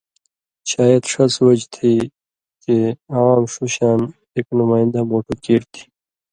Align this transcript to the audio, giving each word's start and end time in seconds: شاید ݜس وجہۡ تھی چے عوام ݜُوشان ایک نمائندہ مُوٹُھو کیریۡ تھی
شاید 0.69 1.01
ݜس 1.11 1.33
وجہۡ 1.45 1.69
تھی 1.73 1.91
چے 2.63 2.75
عوام 3.15 3.41
ݜُوشان 3.53 3.99
ایک 4.35 4.47
نمائندہ 4.59 5.01
مُوٹُھو 5.09 5.33
کیریۡ 5.43 5.69
تھی 5.73 5.83